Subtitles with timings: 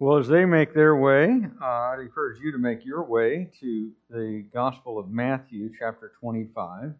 [0.00, 1.30] Well, as they make their way,
[1.62, 6.94] uh, I'd encourage you to make your way to the Gospel of Matthew, chapter 25.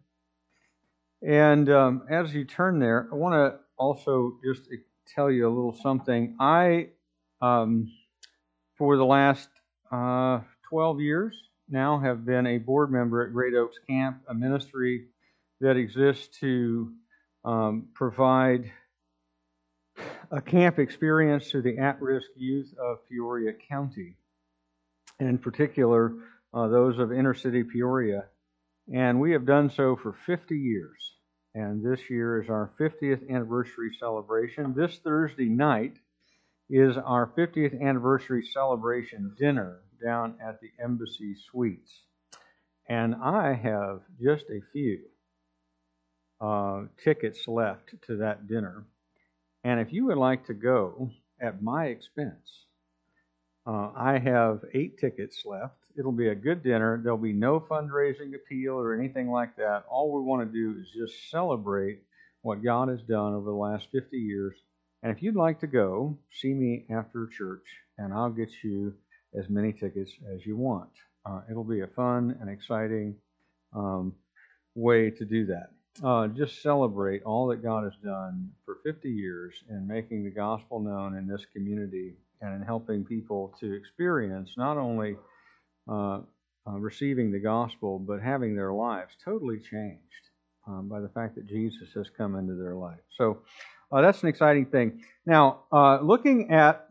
[1.21, 4.69] And um, as you turn there, I want to also just
[5.13, 6.37] tell you a little something.
[6.39, 6.87] I,
[7.41, 7.91] um,
[8.77, 9.49] for the last
[9.91, 10.39] uh,
[10.69, 11.35] 12 years
[11.67, 15.07] now, have been a board member at Great Oaks Camp, a ministry
[15.59, 16.93] that exists to
[17.43, 18.71] um, provide
[20.31, 24.17] a camp experience to the at risk youth of Peoria County,
[25.19, 26.13] and in particular,
[26.53, 28.25] uh, those of inner city Peoria.
[28.93, 31.13] And we have done so for 50 years.
[31.53, 34.73] And this year is our 50th anniversary celebration.
[34.75, 35.97] This Thursday night
[36.69, 41.91] is our 50th anniversary celebration dinner down at the Embassy Suites.
[42.87, 44.99] And I have just a few
[46.41, 48.85] uh, tickets left to that dinner.
[49.65, 51.09] And if you would like to go
[51.41, 52.67] at my expense,
[53.65, 55.73] uh, I have eight tickets left.
[55.97, 57.01] It'll be a good dinner.
[57.01, 59.85] There'll be no fundraising appeal or anything like that.
[59.89, 62.03] All we want to do is just celebrate
[62.43, 64.53] what God has done over the last 50 years.
[65.01, 67.65] And if you'd like to go, see me after church,
[67.97, 68.93] and I'll get you
[69.33, 70.91] as many tickets as you want.
[71.25, 73.15] Uh, it'll be a fun and exciting
[73.75, 74.13] um,
[74.75, 75.71] way to do that
[76.03, 80.79] uh, just celebrate all that God has done for 50 years in making the gospel
[80.79, 85.15] known in this community and in helping people to experience not only
[85.89, 86.19] uh,
[86.67, 90.01] uh, receiving the gospel, but having their lives totally changed
[90.67, 92.99] um, by the fact that Jesus has come into their life.
[93.17, 93.39] So
[93.91, 95.03] uh, that's an exciting thing.
[95.25, 96.89] Now, uh, looking at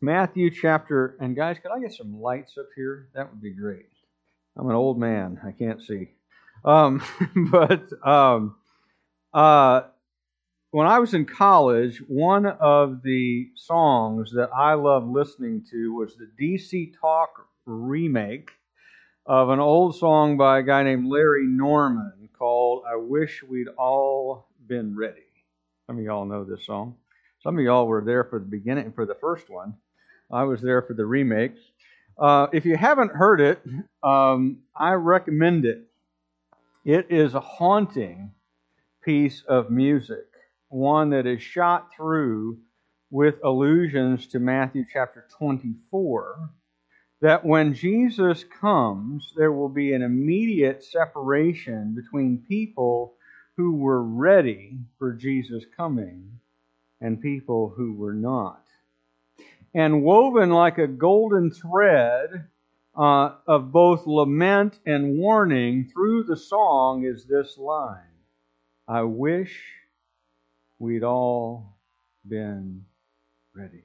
[0.00, 3.08] Matthew chapter, and guys, could I get some lights up here?
[3.14, 3.86] That would be great.
[4.56, 6.10] I'm an old man, I can't see.
[6.64, 7.02] Um,
[7.50, 8.56] but um,
[9.34, 9.82] uh,
[10.70, 16.16] when I was in college, one of the songs that I loved listening to was
[16.16, 18.50] the DC Talk remake
[19.26, 24.48] of an old song by a guy named Larry Norman called I Wish We'd All
[24.66, 25.20] Been Ready.
[25.86, 26.96] Some of y'all know this song.
[27.42, 29.74] Some of y'all were there for the beginning, for the first one.
[30.30, 31.52] I was there for the remake.
[32.18, 33.60] Uh, if you haven't heard it,
[34.02, 35.86] um, I recommend it.
[36.84, 38.32] It is a haunting
[39.04, 40.26] piece of music,
[40.68, 42.58] one that is shot through
[43.08, 46.50] with allusions to Matthew chapter 24.
[47.20, 53.14] That when Jesus comes, there will be an immediate separation between people
[53.56, 56.40] who were ready for Jesus coming
[57.00, 58.64] and people who were not.
[59.72, 62.48] And woven like a golden thread
[62.96, 67.98] uh, of both lament and warning through the song is this line
[68.86, 69.62] I wish
[70.78, 71.78] we'd all
[72.26, 72.84] been
[73.54, 73.84] ready.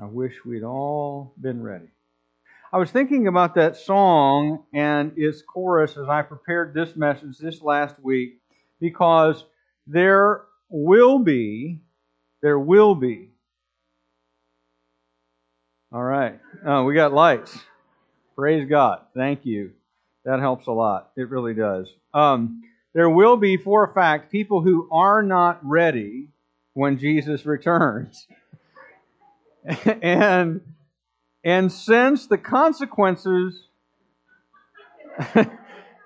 [0.00, 1.90] I wish we'd all been ready.
[2.72, 7.60] I was thinking about that song and its chorus as I prepared this message this
[7.60, 8.38] last week
[8.80, 9.44] because
[9.86, 11.80] there will be,
[12.40, 13.31] there will be
[15.92, 16.40] all right.
[16.64, 17.58] Oh, we got lights.
[18.34, 19.00] Praise God.
[19.14, 19.72] Thank you.
[20.24, 21.10] That helps a lot.
[21.16, 21.88] It really does.
[22.14, 22.62] Um,
[22.94, 26.28] there will be, for a fact, people who are not ready
[26.74, 28.26] when Jesus returns.
[30.02, 30.60] and
[31.44, 33.68] and since the consequences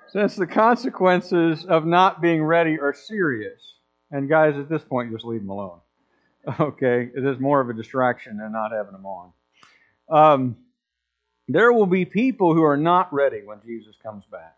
[0.09, 3.75] since the consequences of not being ready are serious,
[4.11, 5.81] and guys, at this point, just leave them alone.
[6.61, 9.33] Okay, it is more of a distraction than not having them on.
[10.09, 10.57] Um,
[11.49, 14.57] there will be people who are not ready when Jesus comes back.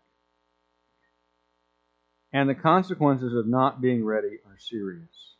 [2.31, 5.35] And the consequences of not being ready are serious.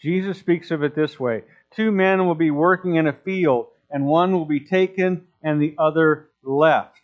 [0.00, 1.44] Jesus speaks of it this way
[1.74, 5.74] Two men will be working in a field, and one will be taken and the
[5.78, 6.96] other left.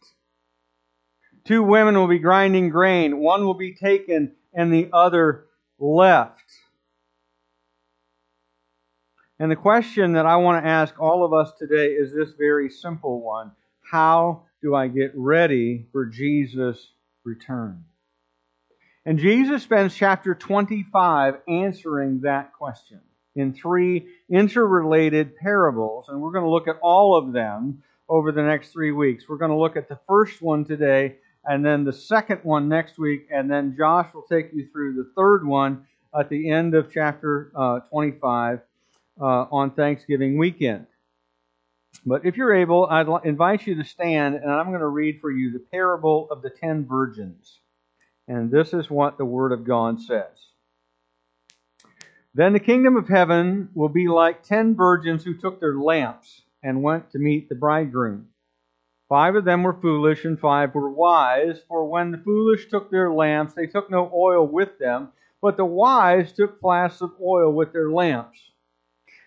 [1.45, 5.47] Two women will be grinding grain, one will be taken and the other
[5.79, 6.43] left.
[9.39, 12.71] And the question that I want to ask all of us today is this very
[12.71, 13.53] simple one
[13.83, 16.93] How do I get ready for Jesus'
[17.23, 17.85] return?
[19.05, 23.01] And Jesus spends chapter 25 answering that question
[23.35, 26.07] in three interrelated parables.
[26.09, 29.29] And we're going to look at all of them over the next three weeks.
[29.29, 32.99] We're going to look at the first one today, and then the second one next
[32.99, 35.87] week, and then Josh will take you through the third one
[36.19, 38.61] at the end of chapter uh, 25
[39.21, 40.87] uh, on Thanksgiving weekend.
[42.05, 45.31] But if you're able, I'd invite you to stand, and I'm going to read for
[45.31, 47.61] you the parable of the ten virgins.
[48.29, 50.51] And this is what the Word of God says
[52.35, 56.83] Then the kingdom of heaven will be like ten virgins who took their lamps and
[56.83, 58.29] went to meet the bridegroom.
[59.09, 63.13] Five of them were foolish and five were wise, for when the foolish took their
[63.13, 67.73] lamps, they took no oil with them, but the wise took flasks of oil with
[67.73, 68.51] their lamps.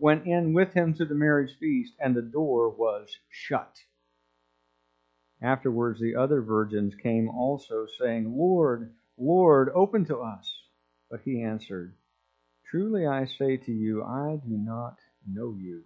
[0.00, 3.76] went in with him to the marriage feast, and the door was shut.
[5.42, 10.50] Afterwards, the other virgins came also, saying, Lord, Lord, open to us.
[11.10, 11.94] But he answered,
[12.70, 15.82] Truly I say to you, I do not know you.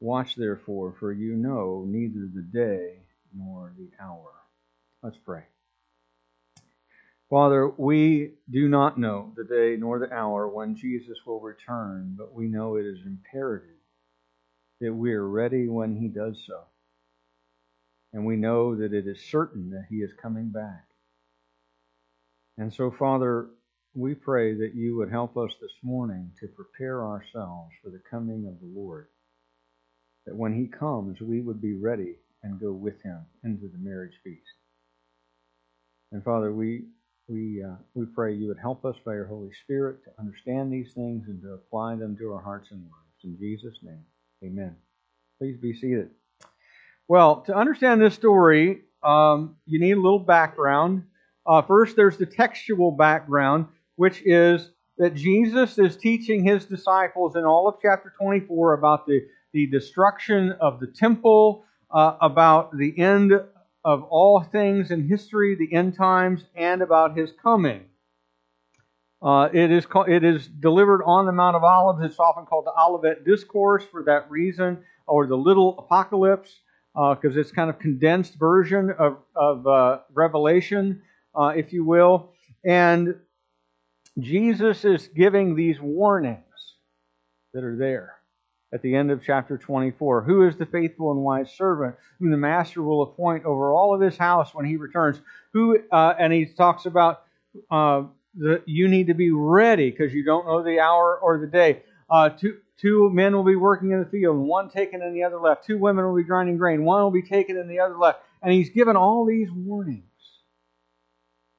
[0.00, 2.98] Watch therefore, for you know neither the day
[3.34, 4.32] nor the hour.
[5.02, 5.44] Let's pray.
[7.30, 12.32] Father, we do not know the day nor the hour when Jesus will return, but
[12.32, 13.70] we know it is imperative
[14.80, 16.60] that we are ready when he does so.
[18.12, 20.84] And we know that it is certain that he is coming back.
[22.58, 23.48] And so, Father,
[23.94, 28.46] we pray that you would help us this morning to prepare ourselves for the coming
[28.46, 29.08] of the Lord
[30.26, 34.14] that when he comes, we would be ready and go with him into the marriage
[34.22, 34.40] feast.
[36.12, 36.84] And Father, we
[37.28, 40.92] we uh, we pray you would help us by your Holy Spirit to understand these
[40.92, 43.24] things and to apply them to our hearts and lives.
[43.24, 44.04] In Jesus' name,
[44.44, 44.76] Amen.
[45.38, 46.10] Please be seated.
[47.08, 51.04] Well, to understand this story, um, you need a little background.
[51.46, 53.66] Uh, first, there's the textual background,
[53.96, 59.26] which is that Jesus is teaching his disciples in all of chapter 24 about the
[59.52, 63.32] the destruction of the temple, uh, about the end
[63.84, 67.84] of all things in history, the end times, and about his coming.
[69.20, 72.02] Uh, it is called, it is delivered on the Mount of Olives.
[72.02, 76.60] It's often called the Olivet Discourse for that reason, or the Little Apocalypse,
[76.94, 81.02] because uh, it's kind of condensed version of, of uh, Revelation,
[81.34, 82.32] uh, if you will.
[82.64, 83.16] And
[84.18, 86.38] Jesus is giving these warnings
[87.52, 88.14] that are there
[88.74, 90.22] at the end of chapter 24.
[90.22, 94.00] Who is the faithful and wise servant whom the master will appoint over all of
[94.00, 95.20] his house when he returns?
[95.52, 97.22] Who uh, and he talks about
[97.70, 98.02] uh,
[98.34, 101.82] the, you need to be ready because you don't know the hour or the day.
[102.10, 105.22] Uh, two, two men will be working in the field, and one taken and the
[105.22, 105.64] other left.
[105.64, 108.18] Two women will be grinding grain, one will be taken and the other left.
[108.42, 110.02] And he's given all these warnings,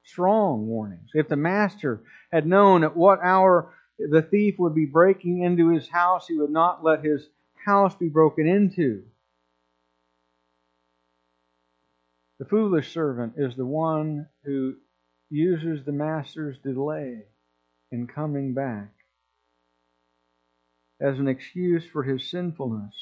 [0.04, 1.10] strong warnings.
[1.14, 5.88] If the master had known at what hour the thief would be breaking into his
[5.88, 9.04] house, he would not let his house be broken into.
[12.38, 14.76] The foolish servant is the one who
[15.30, 17.22] uses the master's delay
[17.90, 18.92] in coming back
[21.00, 22.94] as an excuse for his sinfulness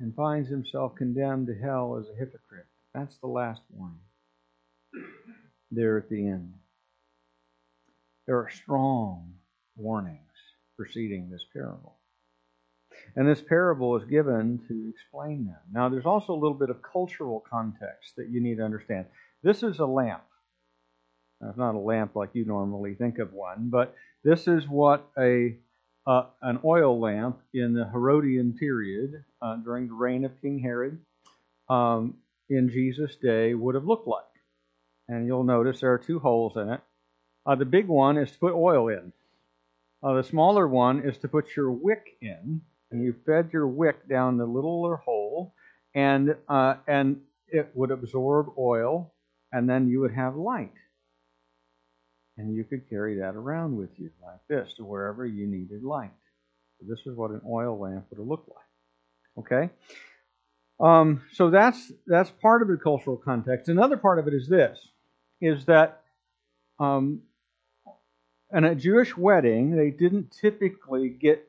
[0.00, 2.66] and finds himself condemned to hell as a hypocrite.
[2.94, 4.00] That's the last warning
[5.70, 6.54] there at the end.
[8.26, 9.34] There are strong
[9.76, 10.18] warnings
[10.76, 11.96] preceding this parable.
[13.16, 15.60] And this parable is given to explain them.
[15.72, 19.06] Now, there's also a little bit of cultural context that you need to understand.
[19.42, 20.22] This is a lamp.
[21.40, 23.94] Now, it's not a lamp like you normally think of one, but
[24.24, 25.56] this is what a
[26.06, 30.98] uh, an oil lamp in the Herodian period uh, during the reign of King Herod
[31.68, 32.14] um,
[32.50, 34.24] in Jesus' day would have looked like.
[35.08, 36.80] And you'll notice there are two holes in it.
[37.46, 39.12] Uh, the big one is to put oil in.
[40.02, 44.08] Uh, the smaller one is to put your wick in, and you fed your wick
[44.08, 45.54] down the littler hole,
[45.94, 49.14] and uh, and it would absorb oil,
[49.52, 50.72] and then you would have light,
[52.36, 56.10] and you could carry that around with you like this to wherever you needed light.
[56.80, 59.44] So this is what an oil lamp would have looked like.
[59.46, 59.70] Okay.
[60.80, 63.68] Um, so that's that's part of the cultural context.
[63.68, 64.88] Another part of it is this:
[65.40, 66.02] is that
[66.80, 67.22] um,
[68.52, 71.48] in a Jewish wedding, they didn't typically get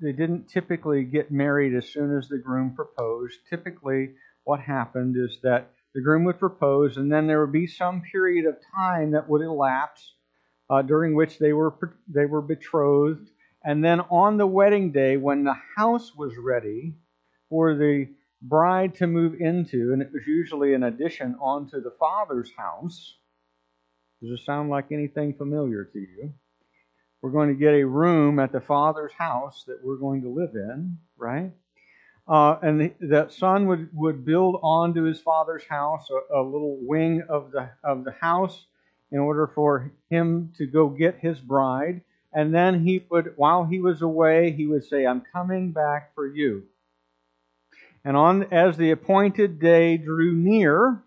[0.00, 3.38] they didn't typically get married as soon as the groom proposed.
[3.48, 4.10] Typically,
[4.44, 8.46] what happened is that the groom would propose, and then there would be some period
[8.46, 10.14] of time that would elapse
[10.68, 11.74] uh, during which they were
[12.08, 13.30] they were betrothed,
[13.64, 16.94] and then on the wedding day, when the house was ready
[17.48, 18.08] for the
[18.40, 23.14] bride to move into, and it was usually an addition onto the father's house.
[24.20, 26.32] Does it sound like anything familiar to you?
[27.22, 30.54] We're going to get a room at the Father's house that we're going to live
[30.54, 31.52] in, right?
[32.28, 36.78] Uh, and the, that son would, would build onto his father's house a, a little
[36.80, 38.66] wing of the of the house
[39.10, 42.02] in order for him to go get his bride.
[42.32, 46.26] And then he would, while he was away, he would say, I'm coming back for
[46.26, 46.64] you.
[48.04, 51.02] And on as the appointed day drew near,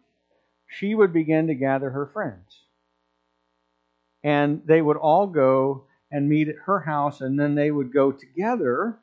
[0.68, 2.62] she would begin to gather her friends.
[4.24, 8.10] And they would all go and meet at her house, and then they would go
[8.10, 8.98] together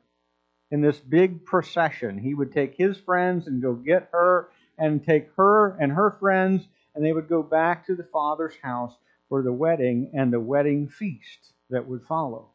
[0.71, 2.17] in this big procession.
[2.17, 6.67] He would take his friends and go get her, and take her and her friends,
[6.95, 8.95] and they would go back to the father's house
[9.29, 12.49] for the wedding and the wedding feast that would follow.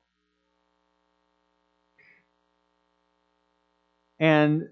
[4.18, 4.70] And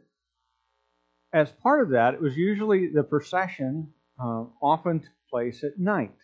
[1.33, 6.17] as part of that, it was usually the procession uh, often took place at night.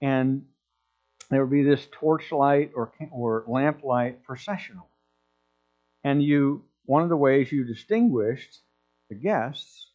[0.00, 0.46] And
[1.30, 4.88] there would be this torchlight or, or lamplight processional.
[6.02, 8.58] And you, one of the ways you distinguished
[9.08, 9.88] the guests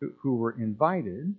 [0.00, 1.34] who, who were invited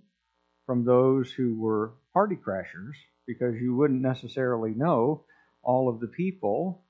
[0.66, 2.94] from those who were party crashers,
[3.26, 5.24] because you wouldn't necessarily know
[5.62, 6.82] all of the people.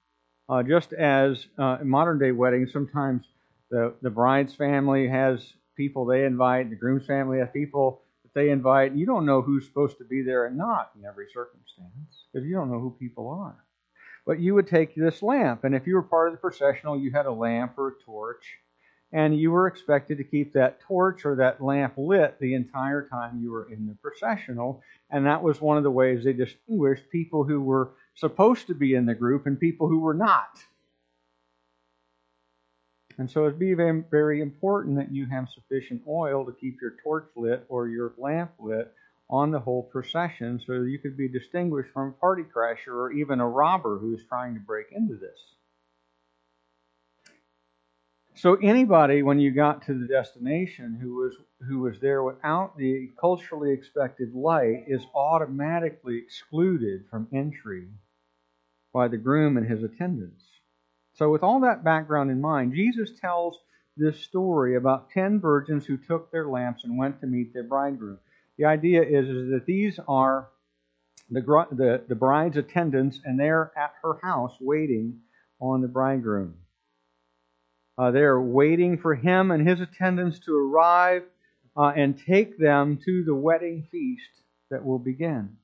[0.48, 3.26] Uh, just as uh, in modern day weddings, sometimes
[3.70, 8.02] the, the bride's family has people they invite, the groom's family has people
[8.36, 8.94] they invite.
[8.94, 12.54] You don't know who's supposed to be there and not in every circumstance because you
[12.54, 13.56] don't know who people are.
[14.26, 17.10] But you would take this lamp, and if you were part of the processional, you
[17.12, 18.44] had a lamp or a torch,
[19.10, 23.40] and you were expected to keep that torch or that lamp lit the entire time
[23.40, 24.82] you were in the processional.
[25.10, 28.94] And that was one of the ways they distinguished people who were supposed to be
[28.94, 30.58] in the group and people who were not.
[33.18, 37.28] And so it'd be very important that you have sufficient oil to keep your torch
[37.34, 38.92] lit or your lamp lit
[39.28, 43.40] on the whole procession so you could be distinguished from a party crasher or even
[43.40, 45.38] a robber who is trying to break into this.
[48.36, 51.34] So anybody when you got to the destination who was
[51.66, 57.88] who was there without the culturally expected light is automatically excluded from entry
[58.92, 60.45] by the groom and his attendants.
[61.16, 63.58] So with all that background in mind, Jesus tells
[63.96, 68.18] this story about 10 virgins who took their lamps and went to meet their bridegroom.
[68.58, 70.48] The idea is, is that these are
[71.30, 71.40] the,
[71.72, 75.20] the, the bride's attendants, and they're at her house waiting
[75.58, 76.54] on the bridegroom.
[77.96, 81.22] Uh, they're waiting for him and his attendants to arrive
[81.76, 85.56] uh, and take them to the wedding feast that will begin.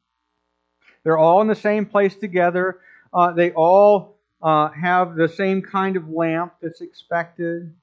[1.04, 2.80] They're all in the same place together.
[3.12, 4.12] Uh, they all
[4.42, 7.75] uh, have the same kind of lamp that's expected,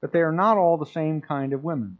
[0.00, 1.98] but they are not all the same kind of women.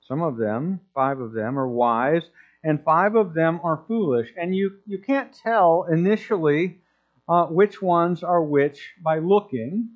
[0.00, 2.24] Some of them, five of them, are wise,
[2.64, 4.32] and five of them are foolish.
[4.36, 6.80] And you, you can't tell initially
[7.28, 9.88] uh, which ones are which by looking,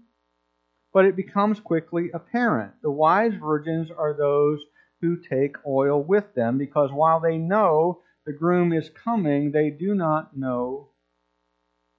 [0.92, 2.72] but it becomes quickly apparent.
[2.82, 4.60] The wise virgins are those
[5.00, 9.94] who take oil with them, because while they know the groom is coming, they do
[9.94, 10.88] not know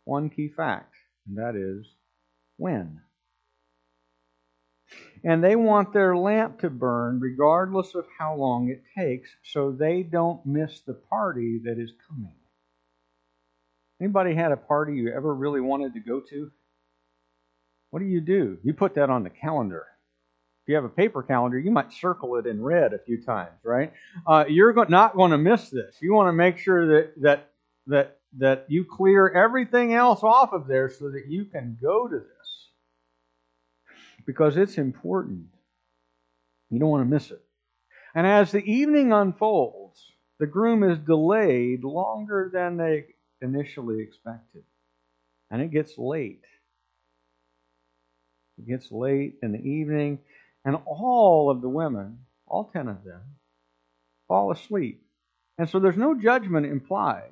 [0.07, 0.93] one key fact,
[1.27, 1.85] and that is
[2.57, 3.01] when
[5.23, 10.03] and they want their lamp to burn regardless of how long it takes so they
[10.03, 12.33] don't miss the party that is coming.
[13.99, 16.51] Anybody had a party you ever really wanted to go to?
[17.89, 18.57] What do you do?
[18.63, 19.85] You put that on the calendar.
[20.63, 23.57] If you have a paper calendar, you might circle it in red a few times,
[23.63, 23.93] right?
[24.25, 25.95] Uh, you're not going to miss this.
[26.01, 27.49] You want to make sure that that
[27.87, 32.15] that that you clear everything else off of there so that you can go to
[32.15, 32.67] this
[34.25, 35.45] because it's important.
[36.69, 37.41] You don't want to miss it.
[38.13, 40.03] And as the evening unfolds,
[40.39, 43.05] the groom is delayed longer than they
[43.41, 44.63] initially expected.
[45.49, 46.43] And it gets late.
[48.59, 50.19] It gets late in the evening,
[50.65, 53.21] and all of the women, all ten of them,
[54.27, 55.03] fall asleep.
[55.57, 57.31] And so there's no judgment implied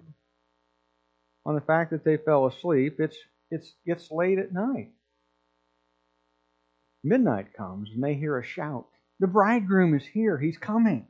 [1.45, 2.99] on the fact that they fell asleep.
[2.99, 3.17] It's
[3.51, 4.91] it's it's late at night.
[7.03, 8.87] Midnight comes and they hear a shout.
[9.19, 10.37] The bridegroom is here.
[10.37, 11.07] He's coming.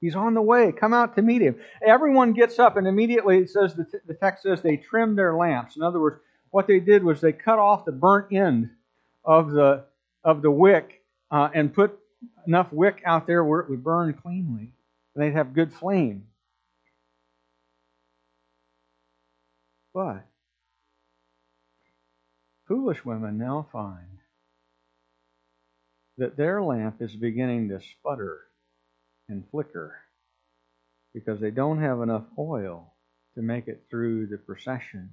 [0.00, 0.72] He's on the way.
[0.72, 1.56] Come out to meet him.
[1.86, 5.36] Everyone gets up, and immediately it says the, t- the text says they trimmed their
[5.36, 5.76] lamps.
[5.76, 8.70] In other words, what they did was they cut off the burnt end
[9.24, 9.84] of the
[10.24, 11.98] of the wick uh, and put
[12.46, 14.72] enough wick out there where it would burn cleanly.
[15.14, 16.24] And they'd have good flame.
[19.92, 20.24] But
[22.68, 24.18] foolish women now find
[26.18, 28.42] that their lamp is beginning to sputter
[29.28, 29.96] and flicker
[31.12, 32.92] because they don't have enough oil
[33.34, 35.10] to make it through the procession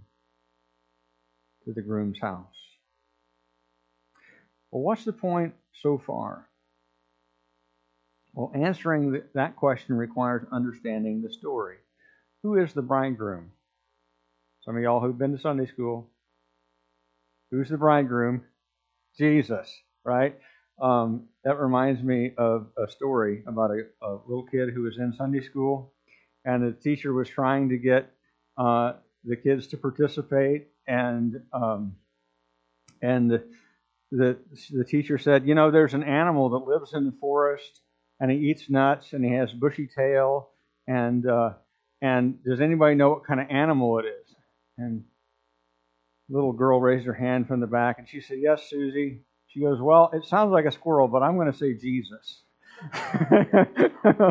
[1.65, 2.46] to the groom's house.
[4.72, 6.48] Well, what's the point so far?
[8.34, 11.77] Well, answering that question requires understanding the story.
[12.43, 13.51] Who is the bridegroom?
[14.67, 16.09] Some of y'all who've been to Sunday school.
[17.51, 18.41] Who's the bridegroom?
[19.17, 20.36] Jesus, right?
[20.81, 25.13] Um, that reminds me of a story about a, a, little kid who was in
[25.13, 25.93] Sunday school,
[26.43, 28.12] and the teacher was trying to get
[28.57, 31.95] uh, the kids to participate, and um,
[33.01, 33.43] and the,
[34.12, 34.38] the
[34.74, 37.79] the teacher said, you know, there's an animal that lives in the forest,
[38.19, 40.50] and he eats nuts, and he has bushy tail,
[40.88, 41.53] and uh,
[42.01, 44.37] and does anybody know what kind of animal it is?
[44.77, 45.03] And
[46.29, 49.22] little girl raised her hand from the back, and she said, Yes, Susie.
[49.48, 52.43] She goes, Well, it sounds like a squirrel, but I'm going to say Jesus.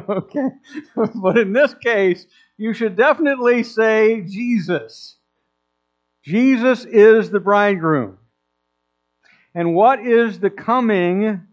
[0.08, 0.48] okay.
[1.14, 2.26] but in this case,
[2.56, 5.16] you should definitely say Jesus.
[6.22, 8.18] Jesus is the bridegroom.
[9.54, 11.46] And what is the coming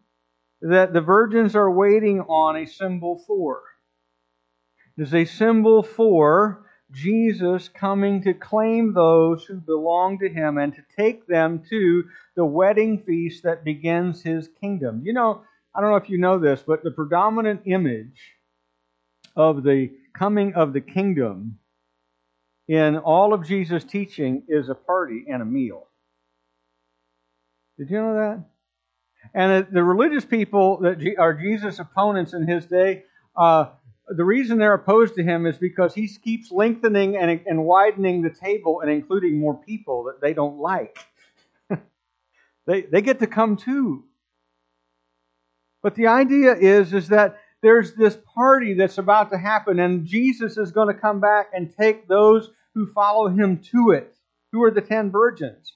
[0.61, 3.61] that the virgins are waiting on a symbol for?
[4.97, 6.62] Is a symbol for
[6.93, 12.03] Jesus coming to claim those who belong to him and to take them to
[12.35, 15.01] the wedding feast that begins his kingdom.
[15.03, 15.41] You know,
[15.75, 18.19] I don't know if you know this, but the predominant image
[19.35, 21.57] of the coming of the kingdom
[22.67, 25.87] in all of Jesus' teaching is a party and a meal.
[27.77, 28.45] Did you know that?
[29.33, 33.03] And the religious people that are Jesus' opponents in his day,
[33.35, 33.65] uh,
[34.07, 38.29] the reason they're opposed to him is because he keeps lengthening and, and widening the
[38.29, 40.97] table and including more people that they don't like.
[42.67, 44.03] they, they get to come too.
[45.81, 50.57] But the idea is, is that there's this party that's about to happen, and Jesus
[50.57, 54.15] is going to come back and take those who follow him to it.
[54.51, 55.73] Who are the ten virgins?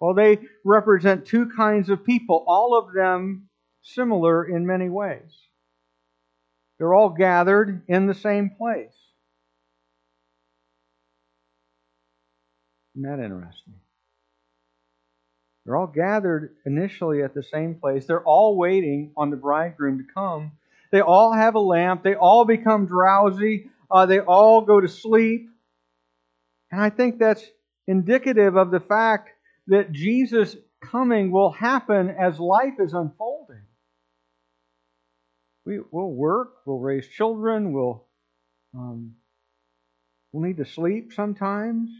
[0.00, 3.48] Well, they represent two kinds of people, all of them
[3.82, 5.45] similar in many ways.
[6.78, 8.92] They're all gathered in the same place.
[12.94, 13.74] Isn't that interesting?
[15.64, 18.06] They're all gathered initially at the same place.
[18.06, 20.52] They're all waiting on the bridegroom to come.
[20.92, 22.04] They all have a lamp.
[22.04, 23.70] They all become drowsy.
[23.90, 25.48] Uh, they all go to sleep.
[26.70, 27.44] And I think that's
[27.86, 29.30] indicative of the fact
[29.66, 33.35] that Jesus' coming will happen as life is unfolding.
[35.66, 38.06] We, will work, we'll raise children, we'll,
[38.72, 39.16] um,
[40.30, 41.90] we'll need to sleep sometimes.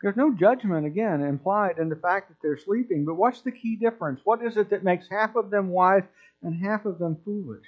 [0.00, 3.74] There's no judgment, again, implied in the fact that they're sleeping, but what's the key
[3.74, 4.20] difference?
[4.22, 6.04] What is it that makes half of them wise
[6.42, 7.66] and half of them foolish?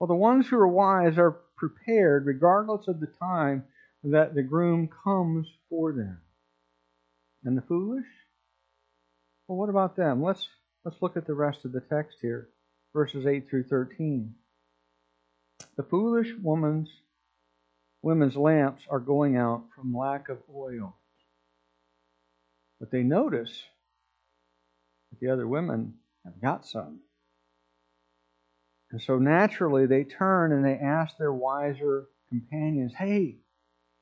[0.00, 3.62] Well, the ones who are wise are prepared regardless of the time
[4.02, 6.18] that the groom comes for them.
[7.44, 8.06] And the foolish?
[9.46, 10.20] Well, what about them?
[10.20, 10.48] Let's
[10.84, 12.48] let's look at the rest of the text here
[12.92, 14.34] verses 8 through 13.
[15.76, 16.90] The foolish woman's
[18.02, 20.96] women's lamps are going out from lack of oil.
[22.80, 23.62] But they notice
[25.10, 27.00] that the other women have got some.
[28.90, 33.36] And so naturally they turn and they ask their wiser companions, Hey,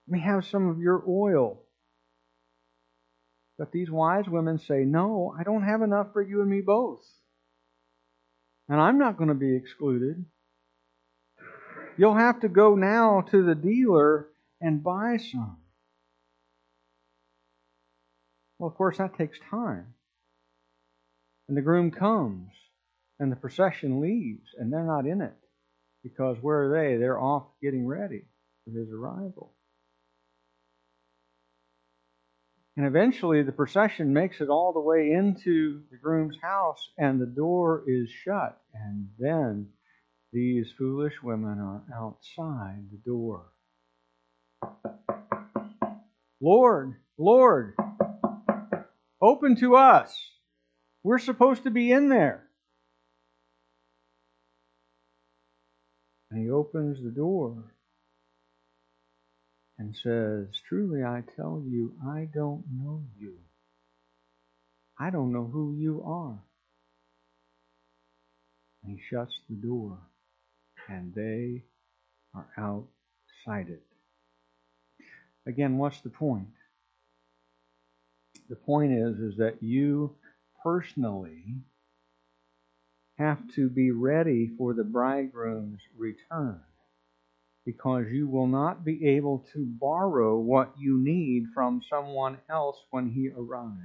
[0.09, 1.63] let me have some of your oil.
[3.59, 7.05] But these wise women say, No, I don't have enough for you and me both.
[8.71, 10.25] And I'm not going to be excluded.
[11.99, 14.29] You'll have to go now to the dealer
[14.61, 15.57] and buy some.
[18.59, 19.95] Well, of course, that takes time.
[21.49, 22.53] And the groom comes,
[23.19, 25.35] and the procession leaves, and they're not in it.
[26.05, 26.97] Because where are they?
[26.97, 28.23] They're off getting ready
[28.65, 29.53] for his arrival.
[32.81, 37.27] And eventually the procession makes it all the way into the groom's house, and the
[37.27, 38.59] door is shut.
[38.73, 39.69] And then
[40.33, 43.49] these foolish women are outside the door.
[46.41, 47.75] Lord, Lord,
[49.21, 50.19] open to us.
[51.03, 52.49] We're supposed to be in there.
[56.31, 57.75] And he opens the door
[59.81, 63.39] and says, Truly I tell you, I don't know you.
[64.99, 66.39] I don't know who you are.
[68.85, 69.99] And he shuts the door,
[70.87, 71.63] and they
[72.35, 73.83] are outside it.
[75.47, 76.49] Again, what's the point?
[78.51, 80.15] The point is, is that you
[80.63, 81.57] personally
[83.17, 86.61] have to be ready for the bridegroom's return.
[87.65, 93.11] Because you will not be able to borrow what you need from someone else when
[93.11, 93.81] he arrives.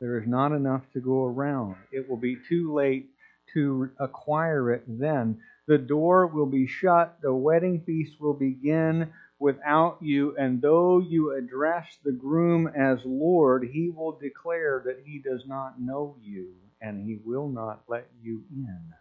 [0.00, 1.76] There is not enough to go around.
[1.90, 3.10] It will be too late
[3.54, 5.40] to acquire it then.
[5.66, 11.34] The door will be shut, the wedding feast will begin without you, and though you
[11.36, 17.04] address the groom as Lord, he will declare that he does not know you, and
[17.04, 18.92] he will not let you in.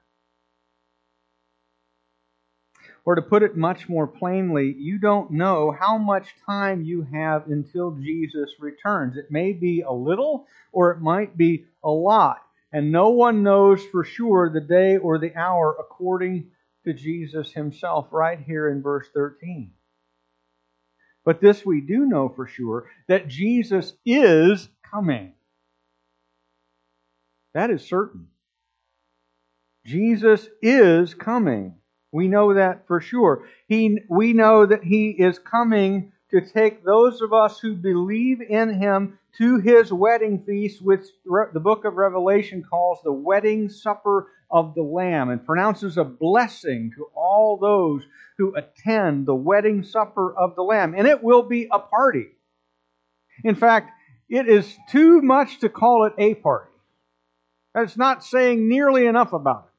[3.08, 7.48] Or to put it much more plainly, you don't know how much time you have
[7.48, 9.16] until Jesus returns.
[9.16, 12.42] It may be a little or it might be a lot.
[12.74, 16.52] And no one knows for sure the day or the hour according
[16.84, 19.72] to Jesus himself, right here in verse 13.
[21.24, 25.32] But this we do know for sure that Jesus is coming.
[27.54, 28.28] That is certain.
[29.86, 31.76] Jesus is coming.
[32.18, 33.44] We know that for sure.
[33.68, 38.74] He, we know that He is coming to take those of us who believe in
[38.74, 44.74] Him to His wedding feast, which the book of Revelation calls the wedding supper of
[44.74, 48.02] the Lamb, and pronounces a blessing to all those
[48.40, 50.96] who attend the wedding supper of the Lamb.
[50.98, 52.30] And it will be a party.
[53.44, 53.92] In fact,
[54.28, 56.72] it is too much to call it a party.
[57.76, 59.70] That's not saying nearly enough about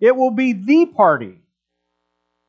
[0.00, 0.06] it.
[0.06, 1.41] It will be the party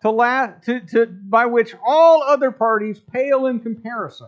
[0.04, 4.28] to, la- to, to, by which all other parties pale in comparison.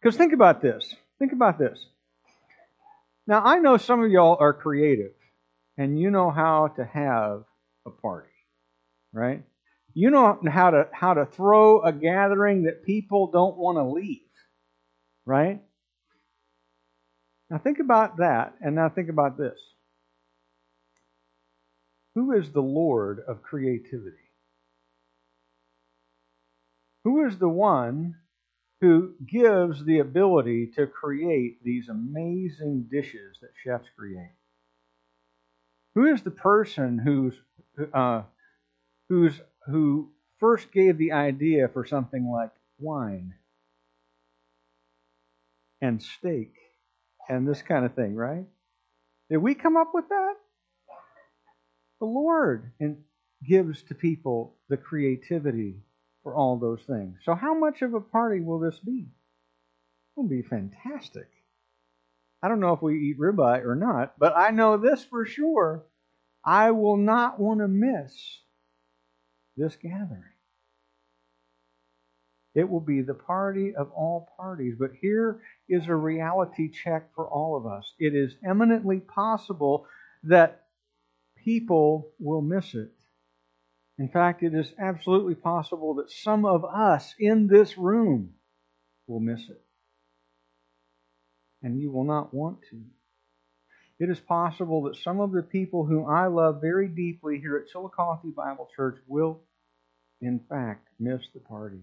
[0.00, 0.94] Because think about this.
[1.18, 1.84] Think about this.
[3.26, 5.12] Now, I know some of y'all are creative
[5.76, 7.44] and you know how to have
[7.86, 8.28] a party,
[9.12, 9.42] right?
[9.94, 14.20] You know how to, how to throw a gathering that people don't want to leave,
[15.26, 15.60] right?
[17.50, 19.58] Now, think about that, and now think about this.
[22.18, 24.16] Who is the Lord of creativity?
[27.04, 28.16] Who is the one
[28.80, 34.34] who gives the ability to create these amazing dishes that chefs create?
[35.94, 37.34] Who is the person who's
[37.94, 38.22] uh,
[39.08, 42.50] who's who first gave the idea for something like
[42.80, 43.34] wine
[45.80, 46.52] and steak
[47.28, 48.46] and this kind of thing, right?
[49.30, 50.34] Did we come up with that?
[52.00, 52.98] The Lord and
[53.46, 55.76] gives to people the creativity
[56.22, 57.18] for all those things.
[57.24, 59.06] So, how much of a party will this be?
[59.08, 61.28] It will be fantastic.
[62.42, 65.84] I don't know if we eat ribeye or not, but I know this for sure.
[66.44, 68.14] I will not want to miss
[69.56, 70.22] this gathering.
[72.54, 74.74] It will be the party of all parties.
[74.78, 77.92] But here is a reality check for all of us.
[77.98, 79.86] It is eminently possible
[80.24, 80.67] that
[81.48, 82.90] people will miss it.
[83.96, 88.34] In fact, it is absolutely possible that some of us in this room
[89.06, 89.62] will miss it.
[91.62, 92.82] And you will not want to.
[93.98, 97.68] It is possible that some of the people whom I love very deeply here at
[97.68, 99.40] Chillicothe Bible Church will,
[100.20, 101.80] in fact, miss the party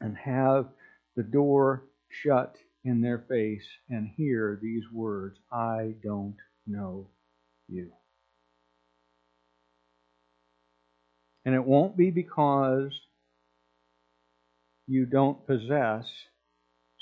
[0.00, 0.68] and have
[1.16, 7.08] the door shut in their face and hear these words I don't know
[7.68, 7.92] you.
[11.44, 12.92] And it won't be because
[14.86, 16.06] you don't possess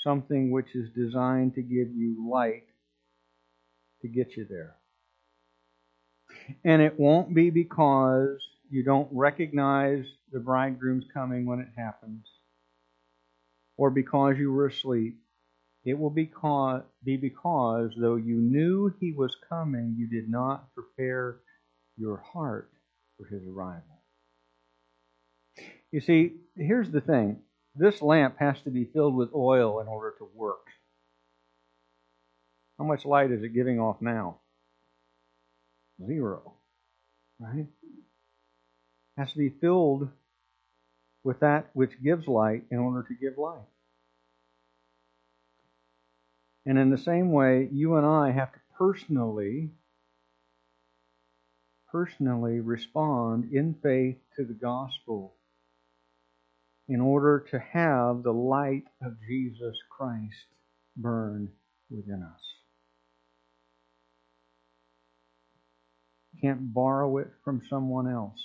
[0.03, 2.63] something which is designed to give you light
[4.01, 4.75] to get you there.
[6.63, 8.37] And it won't be because
[8.69, 12.25] you don't recognize the bridegroom's coming when it happens,
[13.77, 15.17] or because you were asleep,
[15.87, 16.29] it will be
[17.05, 21.37] be because, though you knew he was coming, you did not prepare
[21.97, 22.69] your heart
[23.15, 24.01] for his arrival.
[25.93, 27.39] You see, here's the thing
[27.73, 30.67] this lamp has to be filled with oil in order to work.
[32.77, 34.39] How much light is it giving off now?
[36.05, 36.55] Zero.
[37.39, 37.67] Right?
[37.81, 40.09] It has to be filled
[41.23, 43.61] with that which gives light in order to give light.
[46.67, 49.71] And in the same way, you and I have to personally,
[51.89, 55.35] personally respond in faith to the gospel
[56.89, 60.45] in order to have the light of Jesus Christ
[60.97, 61.53] burn
[61.89, 62.41] within us.
[66.33, 68.43] You can't borrow it from someone else.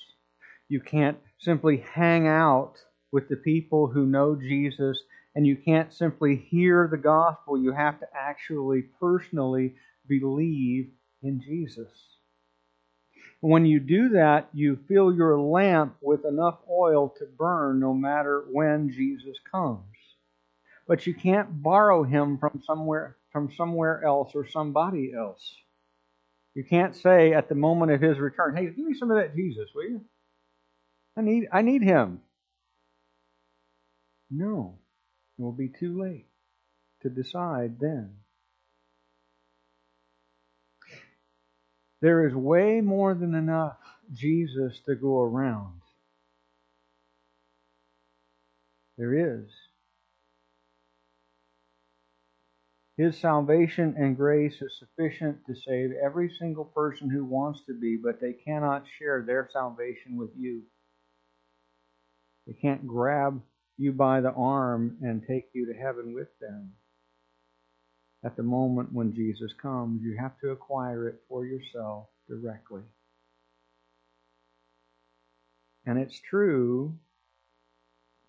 [0.68, 2.74] You can't simply hang out
[3.10, 4.96] with the people who know Jesus
[5.34, 7.58] and you can't simply hear the gospel.
[7.58, 9.74] You have to actually personally
[10.06, 10.90] believe
[11.22, 11.90] in Jesus.
[13.40, 18.44] When you do that, you fill your lamp with enough oil to burn no matter
[18.50, 19.84] when Jesus comes.
[20.86, 25.56] But you can't borrow him from somewhere from somewhere else or somebody else.
[26.54, 29.34] You can't say at the moment of his return, "Hey, give me some of that
[29.34, 30.04] Jesus, will you?
[31.16, 32.20] I need I need him."
[34.30, 34.78] No.
[35.38, 36.26] It will be too late
[37.02, 38.16] to decide then.
[42.00, 43.76] There is way more than enough
[44.12, 45.80] Jesus to go around.
[48.98, 49.48] There is.
[52.96, 57.96] His salvation and grace is sufficient to save every single person who wants to be,
[57.96, 60.62] but they cannot share their salvation with you.
[62.46, 63.40] They can't grab
[63.82, 66.72] you by the arm and take you to heaven with them.
[68.24, 72.82] At the moment when Jesus comes, you have to acquire it for yourself directly.
[75.84, 76.94] And it's true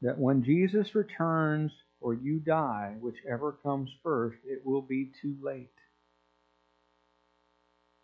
[0.02, 5.70] that when Jesus returns or you die, whichever comes first, it will be too late.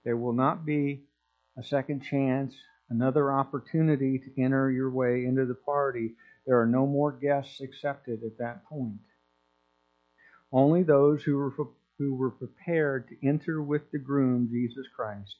[0.06, 1.04] There will not be
[1.58, 2.54] a second chance,
[2.90, 6.14] another opportunity to enter your way into the party
[6.45, 8.99] there are no more guests accepted at that point.
[10.52, 11.54] Only those who were,
[11.97, 15.36] who were prepared to enter with the groom, Jesus Christ,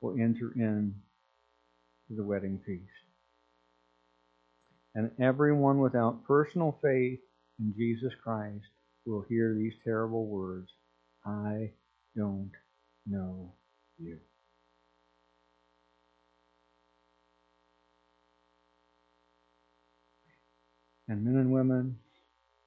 [0.00, 0.94] will enter in
[2.08, 2.82] to the wedding feast.
[4.94, 7.20] And everyone without personal faith
[7.58, 8.64] in Jesus Christ
[9.04, 10.70] will hear these terrible words
[11.24, 11.72] I
[12.16, 12.52] don't
[13.06, 13.52] know
[13.98, 14.18] you.
[21.08, 21.98] And men and women,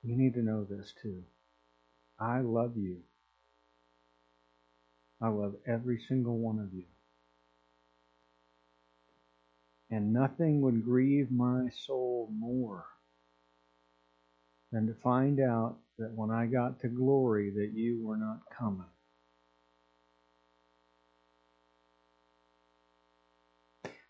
[0.03, 1.23] you need to know this too.
[2.19, 2.97] I love you.
[5.21, 6.85] I love every single one of you.
[9.91, 12.85] And nothing would grieve my soul more
[14.71, 18.85] than to find out that when I got to glory that you were not coming.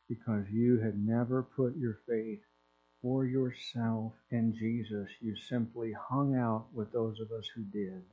[0.07, 2.41] Because you had never put your faith
[3.01, 5.09] for yourself in Jesus.
[5.19, 8.03] You simply hung out with those of us who did.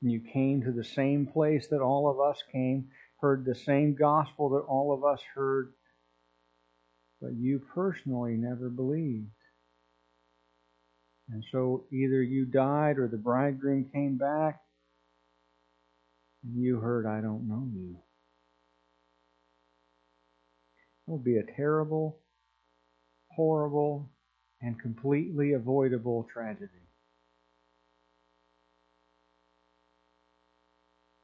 [0.00, 2.88] And you came to the same place that all of us came,
[3.20, 5.72] heard the same gospel that all of us heard,
[7.20, 9.28] but you personally never believed.
[11.30, 14.60] And so either you died or the bridegroom came back
[16.44, 17.96] and you heard, I don't know you.
[21.06, 22.18] It would be a terrible
[23.34, 24.10] horrible,
[24.60, 26.68] and completely avoidable tragedy.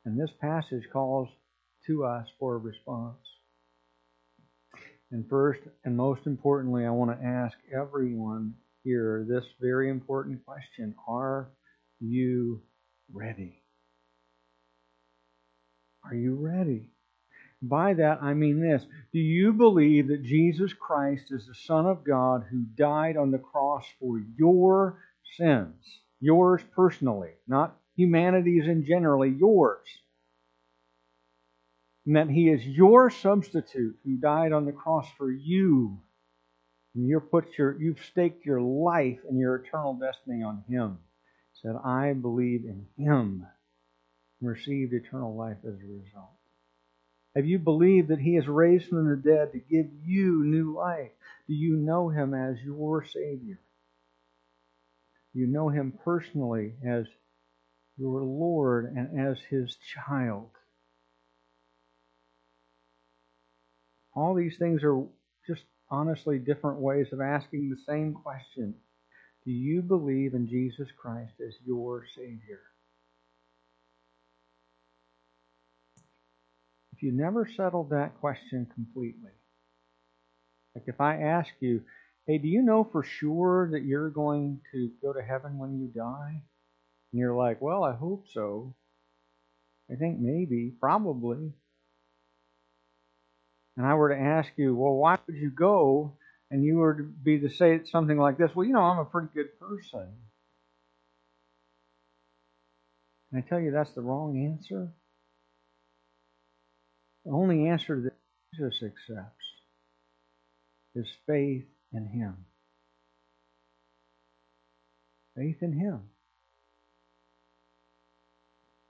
[0.04, 1.28] And this passage calls
[1.86, 3.18] to us for a response.
[5.10, 10.94] And first and most importantly, I want to ask everyone here this very important question
[11.06, 11.50] Are
[12.00, 12.62] you
[13.12, 13.62] ready?
[16.04, 16.90] Are you ready?
[17.60, 22.04] By that I mean this Do you believe that Jesus Christ is the Son of
[22.04, 25.00] God who died on the cross for your
[25.36, 26.00] sins?
[26.20, 29.86] Yours personally, not humanity's in generally, yours.
[32.06, 36.00] And that He is your substitute who died on the cross for you.
[36.94, 40.98] And you put your, you've staked your life and your eternal destiny on Him.
[41.60, 43.46] Said, I believe in Him
[44.40, 46.37] and received eternal life as a result.
[47.38, 51.12] Have you believed that He is raised from the dead to give you new life?
[51.46, 53.60] Do you know Him as your Savior?
[55.32, 57.06] You know Him personally as
[57.96, 60.50] your Lord and as His child?
[64.16, 65.04] All these things are
[65.46, 68.74] just honestly different ways of asking the same question.
[69.44, 72.62] Do you believe in Jesus Christ as your Savior?
[76.98, 79.30] If you never settled that question completely,
[80.74, 81.82] like if I ask you,
[82.26, 85.86] hey, do you know for sure that you're going to go to heaven when you
[85.86, 86.42] die?
[87.12, 88.74] And you're like, well, I hope so.
[89.88, 91.52] I think maybe, probably.
[93.76, 96.16] And I were to ask you, well, why would you go?
[96.50, 99.04] And you were to be to say something like this, well, you know, I'm a
[99.04, 100.08] pretty good person.
[103.30, 104.88] And I tell you that's the wrong answer?
[107.28, 108.14] The only answer that
[108.54, 109.44] Jesus accepts
[110.94, 112.46] is faith in Him.
[115.36, 116.04] Faith in Him.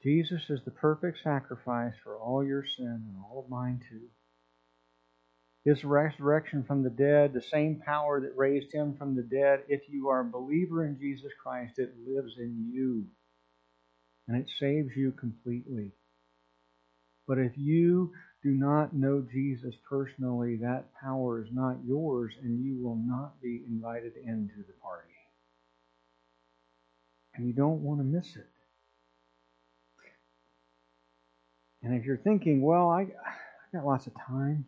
[0.05, 4.07] Jesus is the perfect sacrifice for all your sin and all of mine too.
[5.65, 9.81] His resurrection from the dead, the same power that raised him from the dead, if
[9.89, 13.05] you are a believer in Jesus Christ, it lives in you.
[14.29, 15.91] And it saves you completely.
[17.27, 22.83] But if you do not know Jesus personally, that power is not yours, and you
[22.83, 25.09] will not be invited into the party.
[27.35, 28.49] And you don't want to miss it.
[31.83, 33.07] And if you're thinking, well, I, I
[33.73, 34.67] got lots of time,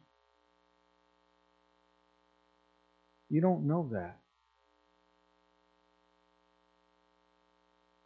[3.28, 4.16] you don't know that.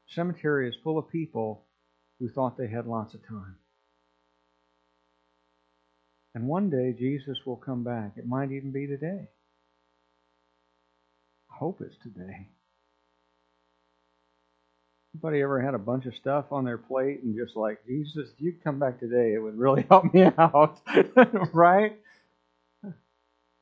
[0.09, 1.65] Cemetery is full of people
[2.19, 3.57] who thought they had lots of time.
[6.35, 8.13] And one day Jesus will come back.
[8.17, 9.29] It might even be today.
[11.51, 12.49] I hope it's today.
[15.15, 18.41] Anybody ever had a bunch of stuff on their plate and just like, Jesus, if
[18.41, 20.81] you'd come back today, it would really help me out,
[21.53, 21.97] right?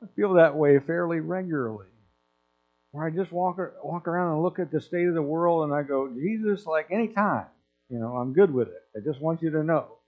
[0.02, 1.87] I feel that way fairly regularly.
[2.92, 5.74] Where I just walk walk around and look at the state of the world and
[5.74, 7.46] I go, Jesus, like anytime,
[7.90, 8.82] you know, I'm good with it.
[8.96, 9.98] I just want you to know.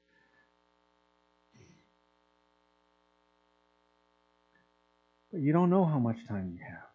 [5.34, 6.86] But you don't know how much time you have.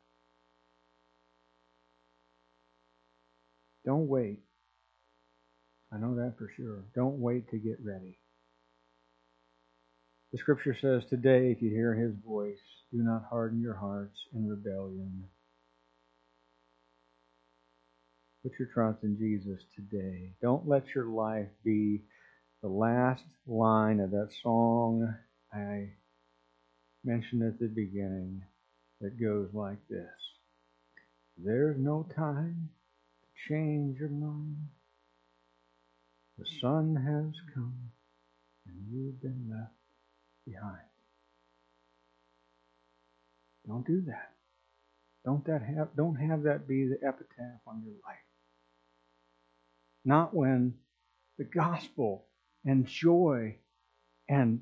[3.85, 4.39] Don't wait.
[5.91, 6.85] I know that for sure.
[6.95, 8.17] Don't wait to get ready.
[10.31, 12.61] The scripture says, Today, if you hear his voice,
[12.93, 15.25] do not harden your hearts in rebellion.
[18.43, 20.31] Put your trust in Jesus today.
[20.41, 22.03] Don't let your life be
[22.61, 25.13] the last line of that song
[25.53, 25.89] I
[27.03, 28.43] mentioned at the beginning
[29.01, 30.09] that goes like this
[31.37, 32.69] There's no time
[33.21, 34.67] to change your mind.
[36.37, 37.91] The Son has come
[38.65, 39.73] and you've been left
[40.45, 40.77] behind.
[43.67, 44.31] Don't do that.
[45.25, 48.17] Don't that have don't have that be the epitaph on your life.
[50.05, 50.73] Not when
[51.37, 52.25] the gospel
[52.65, 53.55] and joy
[54.27, 54.61] and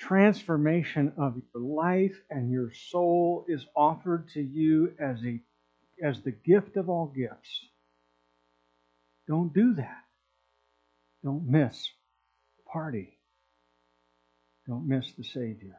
[0.00, 5.40] transformation of your life and your soul is offered to you as a
[6.02, 7.66] as the gift of all gifts.
[9.28, 10.04] Don't do that.
[11.22, 11.88] Don't miss
[12.56, 13.18] the party.
[14.66, 15.76] Don't miss the Savior.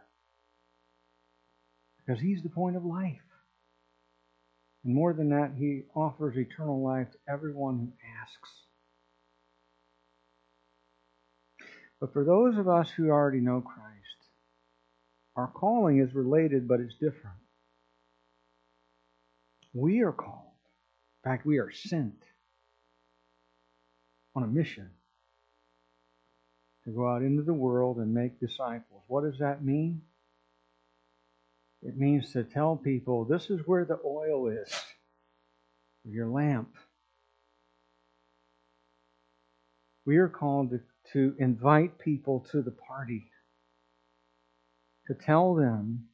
[1.97, 3.17] Because He's the point of life.
[4.84, 8.51] And more than that, He offers eternal life to everyone who asks.
[11.99, 13.90] But for those of us who already know Christ,
[15.36, 17.38] our calling is related, but it's different.
[19.74, 20.52] We are called.
[21.24, 22.15] In fact, we are sent
[24.36, 24.89] on a mission
[26.86, 29.04] to go out into the world and make disciples.
[29.08, 30.02] What does that mean?
[31.84, 34.70] It means to tell people this is where the oil is
[36.04, 36.76] for your lamp.
[40.06, 40.82] We are called to,
[41.13, 43.31] to invite people to the party,
[45.12, 46.06] to tell them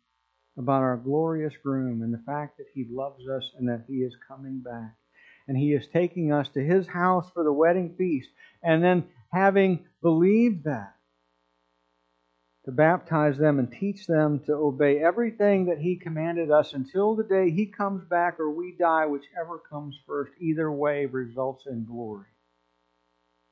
[0.57, 4.15] about our glorious groom and the fact that he loves us and that he is
[4.27, 4.95] coming back.
[5.47, 8.29] And he is taking us to his house for the wedding feast.
[8.63, 10.95] And then, having believed that,
[12.65, 17.23] to baptize them and teach them to obey everything that he commanded us until the
[17.23, 20.33] day he comes back or we die, whichever comes first.
[20.41, 22.25] Either way results in glory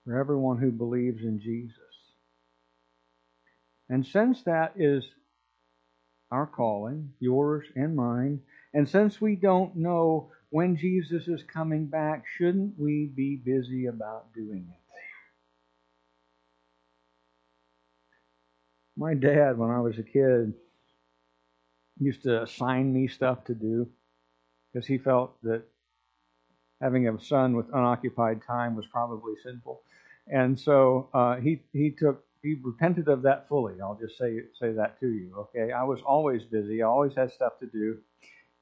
[0.04, 1.80] for everyone who believes in Jesus.
[3.88, 5.06] And since that is
[6.32, 8.40] our calling, yours and mine,
[8.74, 14.34] and since we don't know when Jesus is coming back, shouldn't we be busy about
[14.34, 14.80] doing it?
[18.98, 20.54] My dad, when I was a kid,
[22.00, 23.88] used to assign me stuff to do
[24.72, 25.64] because he felt that
[26.82, 29.82] having a son with unoccupied time was probably sinful.
[30.28, 33.82] And so uh, he he took he repented of that fully.
[33.82, 35.34] I'll just say say that to you.
[35.38, 36.84] Okay, I was always busy.
[36.84, 37.98] I always had stuff to do,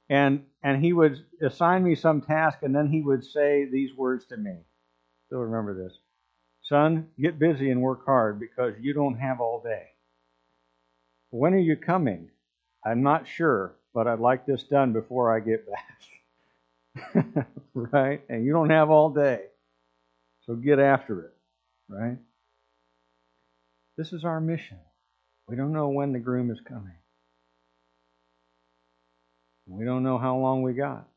[0.10, 4.26] and and he would assign me some task, and then he would say these words
[4.28, 4.58] to me.
[5.28, 5.98] Still remember this,
[6.64, 7.10] son.
[7.20, 9.88] Get busy and work hard because you don't have all day.
[11.32, 12.30] When are you coming?
[12.86, 17.46] I'm not sure, but I'd like this done before I get back.
[17.74, 18.22] right?
[18.30, 19.42] And you don't have all day.
[20.46, 21.34] So get after it.
[21.90, 22.18] Right?
[23.98, 24.80] This is our mission.
[25.48, 26.96] We don't know when the groom is coming.
[29.68, 31.08] We don't know how long we got.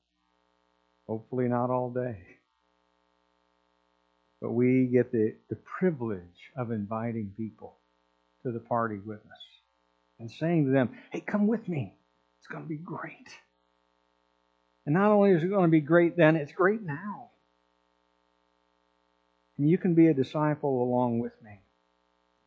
[1.08, 2.26] Hopefully, not all day.
[4.42, 7.76] but we get the, the privilege of inviting people
[8.44, 9.42] to the party with us
[10.20, 11.96] and saying to them, hey, come with me.
[12.40, 13.28] It's going to be great.
[14.86, 17.30] And not only is it going to be great then, it's great now.
[19.58, 21.60] And you can be a disciple along with me.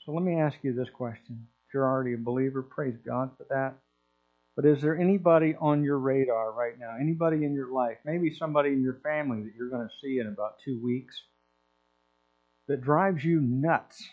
[0.10, 1.45] So let me ask you this question.
[1.68, 3.76] If you're already a believer, praise God for that.
[4.55, 6.95] But is there anybody on your radar right now?
[6.99, 7.97] Anybody in your life?
[8.03, 11.14] Maybe somebody in your family that you're going to see in about two weeks
[12.68, 14.03] that drives you nuts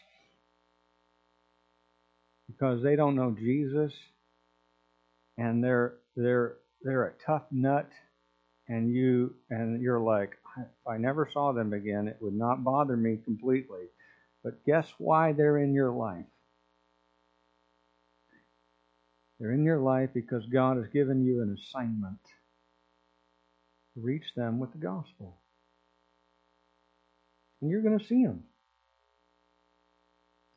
[2.47, 3.95] because they don't know Jesus
[5.39, 7.89] and they're they're they're a tough nut
[8.69, 12.99] and you and you're like if I never saw them again it would not bother
[12.99, 13.87] me completely
[14.47, 16.25] but guess why they're in your life
[19.39, 22.19] they're in your life because God has given you an assignment
[23.95, 25.37] to reach them with the gospel.
[27.61, 28.45] And you're going to see them.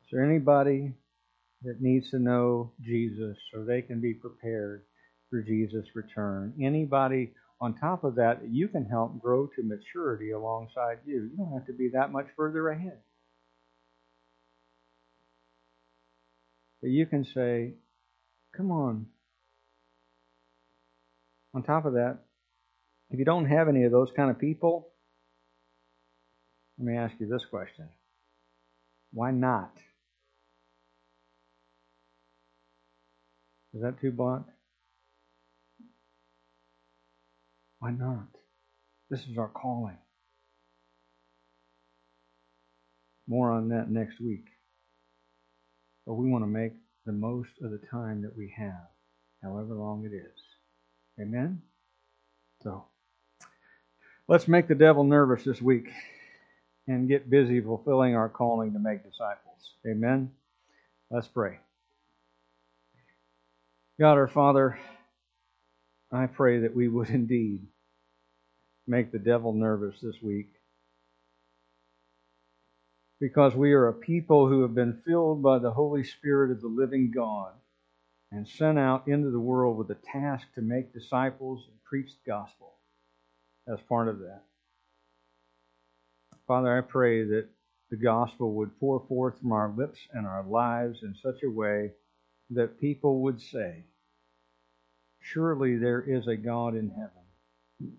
[0.04, 0.94] Is there anybody
[1.64, 4.84] that needs to know Jesus so they can be prepared
[5.30, 6.54] for Jesus' return?
[6.62, 11.30] Anybody on top of that that you can help grow to maturity alongside you?
[11.32, 13.00] You don't have to be that much further ahead.
[16.82, 17.74] But you can say,
[18.56, 19.08] Come on.
[21.54, 22.20] On top of that,
[23.10, 24.90] if you don't have any of those kind of people,
[26.78, 27.90] let me ask you this question
[29.12, 29.72] Why not?
[33.74, 34.46] Is that too blunt?
[37.80, 38.28] Why not?
[39.10, 39.98] This is our calling.
[43.28, 44.46] More on that next week.
[46.10, 46.74] But we want to make
[47.05, 48.88] the most of the time that we have,
[49.43, 50.41] however long it is.
[51.22, 51.62] Amen?
[52.64, 52.86] So,
[54.28, 55.88] let's make the devil nervous this week
[56.88, 59.76] and get busy fulfilling our calling to make disciples.
[59.86, 60.32] Amen?
[61.12, 61.60] Let's pray.
[63.99, 64.80] God our Father,
[66.12, 67.68] I pray that we would indeed
[68.88, 70.49] make the devil nervous this week
[73.20, 76.67] because we are a people who have been filled by the Holy Spirit of the
[76.67, 77.51] living God
[78.32, 82.32] and sent out into the world with a task to make disciples and preach the
[82.32, 82.76] gospel
[83.67, 84.43] as part of that.
[86.47, 87.47] Father, I pray that
[87.89, 91.91] the gospel would pour forth from our lips and our lives in such a way
[92.51, 93.84] that people would say,
[95.22, 97.93] Surely there is a God in heaven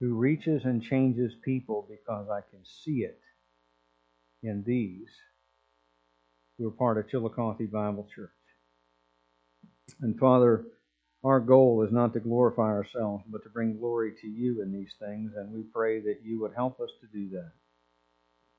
[0.00, 3.20] who reaches and changes people because I can see it
[4.42, 5.08] in these
[6.58, 8.30] who are part of Chillicothe Bible Church.
[10.00, 10.64] And Father,
[11.24, 14.94] our goal is not to glorify ourselves, but to bring glory to you in these
[14.98, 17.52] things, and we pray that you would help us to do that.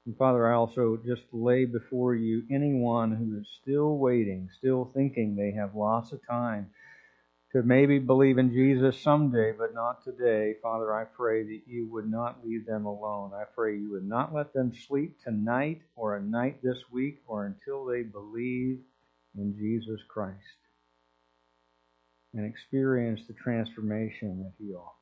[0.06, 5.36] And Father, I also just lay before you anyone who is still waiting, still thinking
[5.36, 6.70] they have lots of time
[7.52, 10.56] to maybe believe in Jesus someday, but not today.
[10.62, 13.32] Father, I pray that you would not leave them alone.
[13.34, 17.46] I pray you would not let them sleep tonight or a night this week or
[17.46, 18.80] until they believe
[19.38, 20.38] in Jesus Christ
[22.34, 24.98] and experience the transformation that he offers.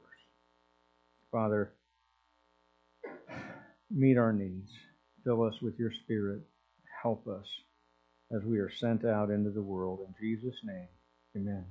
[1.31, 1.71] Father,
[3.91, 4.71] meet our needs.
[5.23, 6.41] Fill us with your Spirit.
[7.03, 7.47] Help us
[8.35, 9.99] as we are sent out into the world.
[10.07, 10.87] In Jesus' name,
[11.35, 11.65] amen.